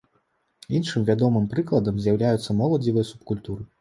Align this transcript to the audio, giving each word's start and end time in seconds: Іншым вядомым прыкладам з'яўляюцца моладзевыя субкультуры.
Іншым 0.77 1.03
вядомым 1.09 1.45
прыкладам 1.51 1.95
з'яўляюцца 2.07 2.57
моладзевыя 2.63 3.11
субкультуры. 3.11 3.63